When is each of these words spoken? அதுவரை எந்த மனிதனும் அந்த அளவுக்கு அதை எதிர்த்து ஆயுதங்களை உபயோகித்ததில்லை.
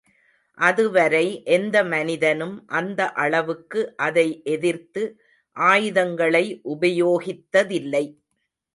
அதுவரை 0.57 1.25
எந்த 1.57 1.83
மனிதனும் 1.83 2.55
அந்த 2.79 2.99
அளவுக்கு 3.25 3.83
அதை 4.07 4.27
எதிர்த்து 4.55 5.03
ஆயுதங்களை 5.57 6.45
உபயோகித்ததில்லை. 6.75 8.05